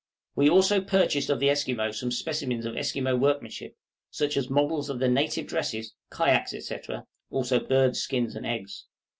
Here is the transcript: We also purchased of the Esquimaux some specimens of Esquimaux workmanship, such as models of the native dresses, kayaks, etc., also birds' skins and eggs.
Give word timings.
We 0.35 0.49
also 0.49 0.81
purchased 0.81 1.29
of 1.29 1.39
the 1.39 1.51
Esquimaux 1.51 1.91
some 1.91 2.09
specimens 2.09 2.65
of 2.65 2.75
Esquimaux 2.75 3.17
workmanship, 3.17 3.75
such 4.09 4.35
as 4.35 4.49
models 4.49 4.89
of 4.89 4.97
the 4.97 5.07
native 5.07 5.45
dresses, 5.45 5.93
kayaks, 6.09 6.55
etc., 6.55 7.05
also 7.29 7.59
birds' 7.59 7.99
skins 7.99 8.35
and 8.35 8.43
eggs. 8.43 8.85